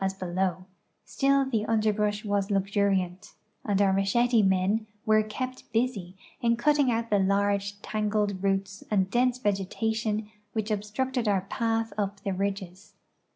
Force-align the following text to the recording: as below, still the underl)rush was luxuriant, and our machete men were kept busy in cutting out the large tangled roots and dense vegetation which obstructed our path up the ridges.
as 0.03 0.15
below, 0.15 0.65
still 1.05 1.45
the 1.51 1.63
underl)rush 1.69 2.25
was 2.25 2.49
luxuriant, 2.49 3.35
and 3.63 3.79
our 3.79 3.93
machete 3.93 4.41
men 4.41 4.83
were 5.05 5.21
kept 5.21 5.71
busy 5.71 6.15
in 6.41 6.57
cutting 6.57 6.89
out 6.91 7.11
the 7.11 7.19
large 7.19 7.79
tangled 7.83 8.41
roots 8.41 8.83
and 8.89 9.11
dense 9.11 9.37
vegetation 9.37 10.27
which 10.53 10.71
obstructed 10.71 11.27
our 11.27 11.41
path 11.41 11.93
up 11.99 12.19
the 12.21 12.33
ridges. 12.33 12.95